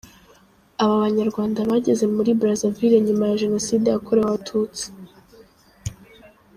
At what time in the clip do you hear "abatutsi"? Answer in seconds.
4.27-4.85